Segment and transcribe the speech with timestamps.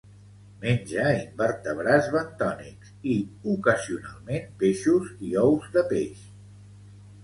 [0.61, 3.21] Menja invertebrats bentònics i,
[3.55, 6.31] ocasionalment, peixos i ous de peix.